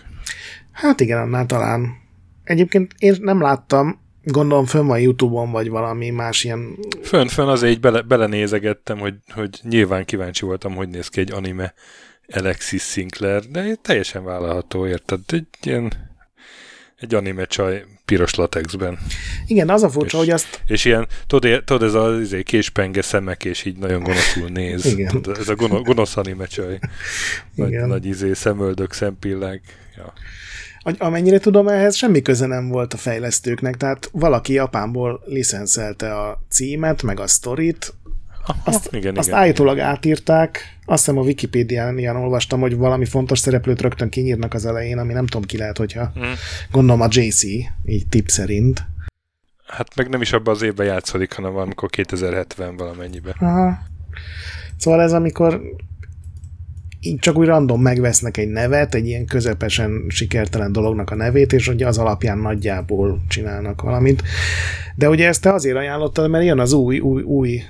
[0.72, 2.02] Hát igen, annál talán.
[2.44, 6.78] Egyébként én nem láttam, gondolom fönn van Youtube-on, vagy valami más ilyen...
[7.02, 11.32] Fönn, fönn azért így bele, belenézegettem, hogy, hogy nyilván kíváncsi voltam, hogy néz ki egy
[11.32, 11.74] anime
[12.28, 15.20] Alexis Sinclair, de teljesen vállalható, érted?
[15.28, 15.92] Egy ilyen
[17.04, 18.98] egy anime csaj piros latexben.
[19.48, 20.62] Igen, az a furcsa, és, hogy azt...
[20.68, 24.86] És ilyen, tudod, tudod ez az izé, késpenge szemek, és így nagyon gonoszul néz.
[24.86, 25.08] Igen.
[25.08, 26.80] Tudod, ez a gonosz anime csaj.
[27.56, 27.88] Nagy, Igen.
[27.88, 29.62] nagy izé, szemöldök, szempillág.
[29.96, 30.14] Ja.
[30.98, 37.04] Amennyire tudom, ehhez semmi köze nem volt a fejlesztőknek, tehát valaki Japánból licenszelte a címet,
[37.04, 37.94] meg a sztorit,
[38.46, 39.88] Aha, azt, igen, azt igen, állítólag igen.
[39.88, 44.98] átírták, azt hiszem a Wikipédián ilyen olvastam, hogy valami fontos szereplőt rögtön kinyírnak az elején,
[44.98, 46.34] ami nem tudom ki lehet, hogyha hmm.
[46.72, 47.44] gondolom a JC,
[47.86, 48.86] így tip szerint.
[49.68, 53.36] Hát meg nem is abban az évben játszódik, hanem valamikor 2070 valamennyiben.
[53.40, 53.78] Aha.
[54.78, 55.62] Szóval ez amikor
[57.00, 61.68] így csak úgy random megvesznek egy nevet, egy ilyen közepesen sikertelen dolognak a nevét, és
[61.68, 64.24] ugye az alapján nagyjából csinálnak valamit.
[64.96, 67.62] De ugye ezt te azért ajánlottad, mert jön az új, új, új,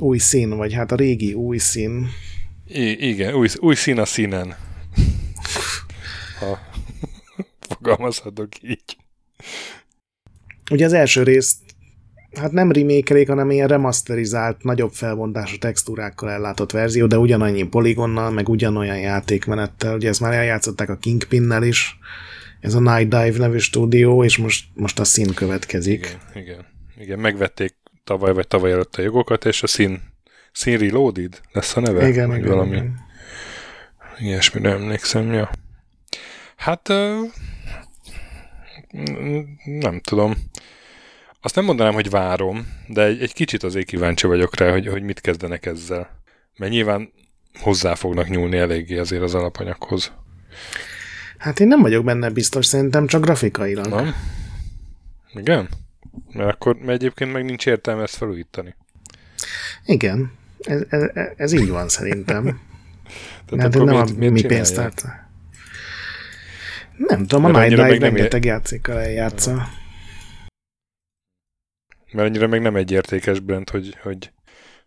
[0.00, 2.06] új szín, vagy hát a régi új szín.
[2.66, 4.54] I- igen, új, új szín a színen.
[6.38, 6.58] Ha
[7.60, 8.96] fogalmazhatok így.
[10.70, 11.56] Ugye az első részt
[12.38, 18.48] hát nem remake hanem ilyen remasterizált, nagyobb felbontású textúrákkal ellátott verzió, de ugyanannyi poligonnal, meg
[18.48, 19.94] ugyanolyan játékmenettel.
[19.94, 21.98] Ugye ezt már eljátszották a Kingpinnel is,
[22.60, 26.18] ez a Night Dive nevű stúdió, és most, most a szín következik.
[26.34, 26.66] Igen, igen,
[26.98, 27.76] igen, megvették
[28.08, 30.00] tavaly vagy tavaly előtt a jogokat, és a szín,
[30.52, 32.08] szín Reloaded lesz a neve?
[32.08, 32.76] Igen, igen, valami.
[32.76, 33.00] igen.
[34.18, 35.50] Ilyesmire emlékszem, ja.
[36.56, 36.88] Hát
[39.64, 40.34] nem tudom.
[41.40, 45.02] Azt nem mondanám, hogy várom, de egy, egy kicsit azért kíváncsi vagyok rá, hogy, hogy
[45.02, 46.22] mit kezdenek ezzel.
[46.56, 47.12] Mert nyilván
[47.60, 50.12] hozzá fognak nyúlni eléggé azért az alapanyaghoz.
[51.38, 53.88] Hát én nem vagyok benne biztos, szerintem csak grafikailag.
[53.88, 54.14] Nem?
[55.34, 55.68] Igen?
[56.32, 58.74] Mert akkor mert egyébként meg nincs értelme ezt felújítani.
[59.84, 61.02] Igen, ez, ez,
[61.36, 62.44] ez így van szerintem.
[63.46, 65.04] Tehát hát nem miért, a miért mi pénztárt.
[66.96, 69.68] Nem tudom, a Night Dive rengeteg játékkal eljátsza.
[72.12, 74.32] Mert annyira meg nem egy értékes brand, hogy, hogy,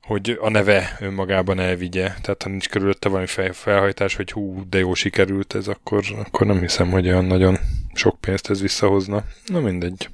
[0.01, 2.07] hogy a neve önmagában elvigye.
[2.21, 6.47] Tehát ha nincs körülötte valami fel, felhajtás, hogy hú, de jó sikerült ez, akkor, akkor
[6.47, 7.57] nem hiszem, hogy olyan nagyon
[7.93, 9.23] sok pénzt ez visszahozna.
[9.45, 10.09] Na mindegy.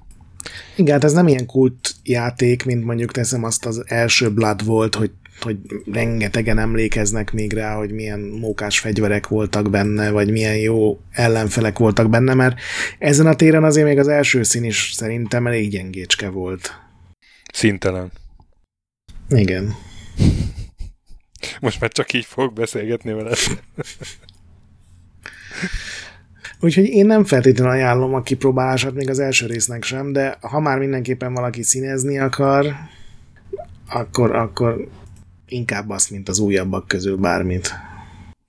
[0.76, 4.96] Igen, hát ez nem ilyen kult játék, mint mondjuk teszem azt az első Blood volt,
[4.96, 5.58] hogy, hogy
[5.92, 12.10] rengetegen emlékeznek még rá, hogy milyen mókás fegyverek voltak benne, vagy milyen jó ellenfelek voltak
[12.10, 12.60] benne, mert
[13.00, 16.72] ezen a téren azért még az első szín is szerintem elég gyengécske volt.
[17.54, 18.12] Szintelen.
[19.30, 19.76] Igen.
[21.60, 23.36] Most már csak így fog beszélgetni vele.
[26.60, 30.78] Úgyhogy én nem feltétlenül ajánlom a kipróbálását még az első résznek sem, de ha már
[30.78, 32.74] mindenképpen valaki színezni akar,
[33.90, 34.88] akkor, akkor
[35.48, 37.74] inkább azt, mint az újabbak közül bármit.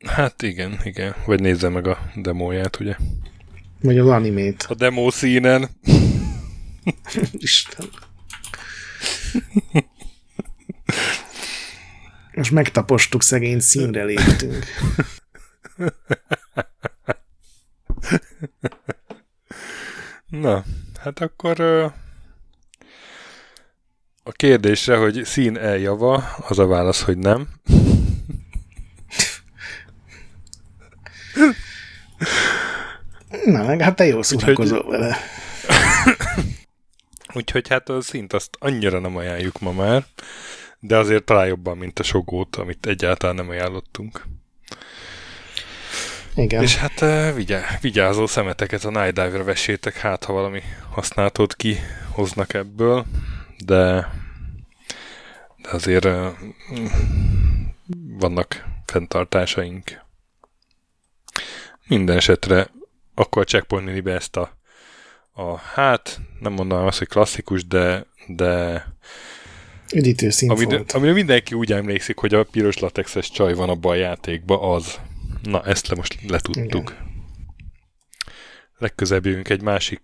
[0.07, 1.15] Hát igen, igen.
[1.27, 2.97] Vagy nézze meg a demóját, ugye?
[3.81, 4.67] Vagy az animét.
[4.69, 5.69] A demó színen.
[7.33, 7.87] Isten.
[12.35, 14.65] Most megtapostuk szegény színre léptünk.
[20.49, 20.65] Na,
[21.01, 21.61] hát akkor
[24.23, 26.15] a kérdésre, hogy szín eljava,
[26.49, 27.49] az a válasz, hogy nem.
[33.45, 35.17] Na, hát te jó szórakozol vele.
[37.35, 40.05] Úgyhogy hát a szint azt annyira nem ajánljuk ma már,
[40.81, 44.27] de azért talán jobban, mint a sogót, amit egyáltalán nem ajánlottunk.
[46.39, 46.63] Igen.
[46.63, 52.55] És hát uh, vigyá, vigyázó szemeteket a Night Diver vessétek, hát ha valami használatot kihoznak
[52.55, 53.07] ebből,
[53.65, 54.13] de,
[55.63, 56.27] de azért uh,
[58.19, 60.07] vannak fenntartásaink.
[61.87, 62.71] Minden esetre
[63.15, 64.57] akkor checkpointni be ezt a
[65.39, 68.85] a, hát nem mondanám azt, hogy klasszikus, de, de
[69.95, 74.75] Üdítő amire, amire mindenki úgy emlékszik, hogy a piros latexes csaj van abban a játékban,
[74.75, 74.99] az.
[75.43, 76.91] Na, ezt le most letudtuk.
[76.91, 77.07] Igen.
[78.79, 80.03] Legközebb jövünk egy másik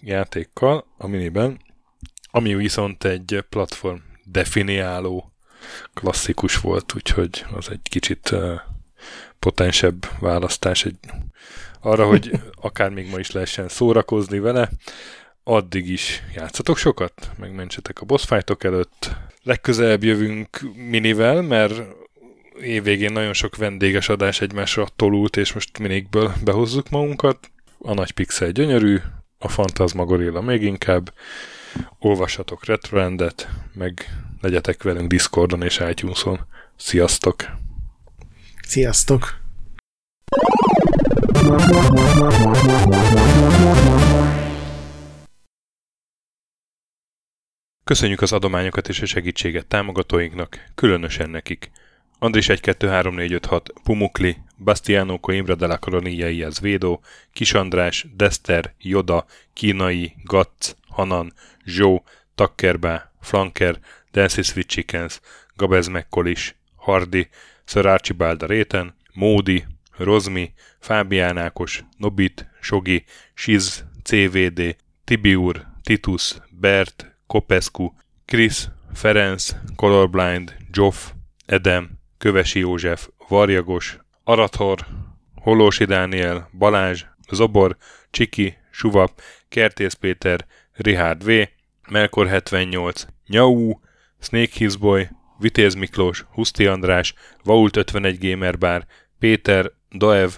[0.00, 1.60] játékkal, a miniben,
[2.30, 5.32] ami viszont egy platform definiáló
[5.94, 8.60] klasszikus volt, úgyhogy az egy kicsit uh,
[9.38, 10.98] potensebb választás, egy
[11.80, 12.30] arra, hogy
[12.60, 14.70] akár még ma is lehessen szórakozni vele,
[15.44, 19.10] addig is játszatok sokat, megmentsetek a boss fightok előtt.
[19.42, 21.82] Legközelebb jövünk minivel, mert
[22.58, 27.50] évvégén nagyon sok vendéges adás egymásra tolult, és most minékből behozzuk magunkat.
[27.78, 28.98] A nagy pixel gyönyörű,
[29.38, 31.14] a Fantasma Gorilla még inkább.
[31.98, 34.08] Olvassatok Retrendet, meg
[34.40, 36.46] legyetek velünk Discordon és iTunes-on.
[36.76, 37.44] Sziasztok!
[38.62, 39.38] Sziasztok!
[47.84, 51.70] Köszönjük az adományokat és a segítséget támogatóinknak, különösen nekik–
[52.20, 57.00] Andris 1 2 3 4 5 6 Pumukli, Bastiano Coimbra de la Colonia Iaz Védó,
[57.32, 61.32] Kis András, Dester, Joda, Kínai, Gatz, Hanan,
[61.66, 62.04] Zsó,
[62.34, 63.80] Takkerbá, Flanker,
[64.12, 65.22] Dancy Sweet Chickens,
[65.56, 66.54] Gabez Mekkolis,
[66.86, 67.30] Hardi,
[67.64, 69.64] Sir Archibald Réten, Módi,
[69.98, 73.04] Rozmi, Fábián Ákos, Nobit, Sogi,
[73.34, 77.94] Siz, CVD, Tibiur, Titus, Bert, Kopescu,
[78.26, 81.12] Krisz, Ferenc, Colorblind, Joff,
[81.46, 84.86] Edem, Kövesi József, Varjagos, Arathor,
[85.34, 87.76] Holósi Dániel, Balázs, Zobor,
[88.10, 91.48] Csiki, Suvap, Kertész Péter, Rihárd V,
[91.90, 93.80] Melkor 78, Nyau,
[94.20, 95.08] Snake Hizboy,
[95.38, 98.86] Vitéz Miklós, Huszti András, Vault 51 Gamer Bar,
[99.18, 100.30] Péter, Doev,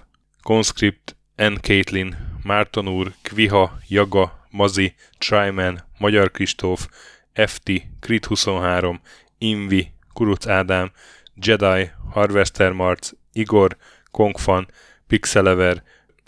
[0.43, 1.55] Conscript, N.
[1.61, 6.89] Caitlin, Márton úr, Kviha, Jaga, Mazi, Tryman, Magyar Kristóf,
[7.33, 7.71] FT,
[8.01, 9.01] Crit 23,
[9.39, 10.93] Invi, Kuruc Ádám,
[11.35, 13.77] Jedi, Harvester Marc, Igor,
[14.11, 14.69] Kongfan,
[15.07, 15.83] Pixelever,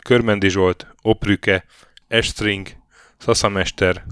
[0.05, 1.65] Körmendi Zsolt, Oprüke,
[2.09, 2.69] Estring,
[3.19, 4.05] Szaszamester,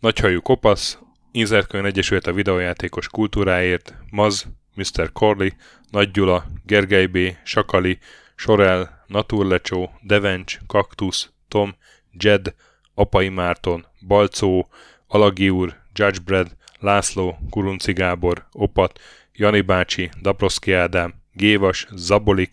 [0.00, 0.98] Nagyhajú Kopasz,
[1.32, 5.12] Inzertkönyv Egyesült a videójátékos kultúráért, Maz, Mr.
[5.12, 5.48] Corley,
[5.90, 7.98] Nagy Gyula, Gergely B., Sakali,
[8.34, 11.74] Sorel, Naturlecsó, Devencs, Kaktusz, Tom,
[12.12, 12.54] Jed,
[12.94, 14.68] Apai Márton, Balcó,
[15.06, 19.00] Alagi úr, Judgebred, László, Kurunci Gábor, Opat,
[19.40, 22.52] Jani bácsi, Daproszki Ádám, Gévas, Zabolik,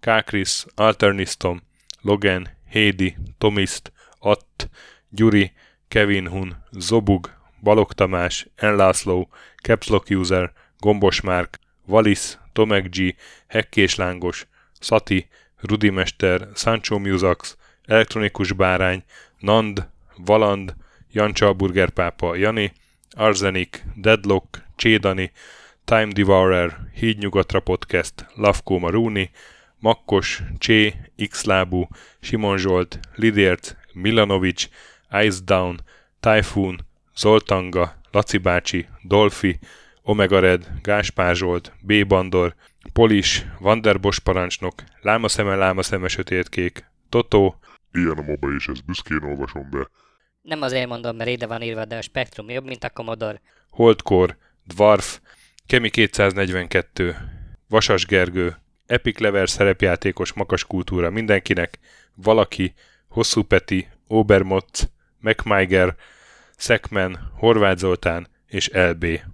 [0.00, 1.62] Kákris, Alternisztom,
[2.00, 4.68] Logan, Hédi, Tomiszt, Att,
[5.08, 5.52] Gyuri,
[5.88, 7.30] Kevin Hun, Zobug,
[7.62, 9.28] Balog Tamás, Enlászló,
[9.62, 13.14] Capslock User, Gombos Márk, Valisz, Tomek G,
[13.46, 14.46] Hekkés Lángos,
[14.80, 19.04] Szati, Rudimester, Sancho Musax, Elektronikus Bárány,
[19.38, 20.74] Nand, Valand,
[21.12, 22.72] Jancsa Burgerpápa, Jani,
[23.10, 25.32] Arzenik, Deadlock, Csédani,
[25.88, 29.30] Time Devourer, Hídnyugatra Podcast, Lavkó Maruni,
[29.78, 30.94] Makkos, Csé,
[31.30, 31.88] Xlábú,
[32.20, 34.68] Simon Zsolt, Lidért, Milanovic,
[35.22, 35.80] Ice Down,
[36.20, 36.86] Typhoon,
[37.16, 39.58] Zoltanga, Laci bácsi, Dolfi,
[40.02, 42.06] Omega Red, Gáspár Zsolt, B.
[42.06, 42.54] Bandor,
[42.92, 47.58] Polis, Vanderbos parancsnok, Lámaszeme, Lámaszeme sötétkék, Totó.
[47.92, 49.90] Ilyen a moba és ezt büszkén olvasom be.
[50.42, 53.40] Nem azért mondom, mert ide van írva, de a spektrum jobb, mint a Commodore.
[53.70, 55.20] Holdkor, Dwarf,
[55.68, 57.16] Kemi 242,
[57.68, 58.56] Vasas Gergő,
[58.86, 61.78] Epic Lever szerepjátékos makas kultúra mindenkinek,
[62.14, 62.74] Valaki,
[63.08, 64.90] Hosszú Peti, Obermotz,
[65.20, 65.94] MacMiger,
[66.56, 69.20] Szekmen, Horváth Zoltán és LB.